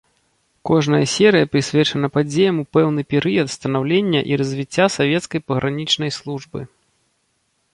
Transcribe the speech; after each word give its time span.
Кожная 0.67 1.05
серыя 1.15 1.47
прысвечана 1.55 2.07
падзеям 2.15 2.57
у 2.63 2.65
пэўны 2.77 3.01
перыяд 3.15 3.47
станаўлення 3.57 4.21
і 4.33 4.41
развіцця 4.43 4.85
савецкай 4.97 5.39
пагранічнай 5.51 6.11
службы. 6.19 6.59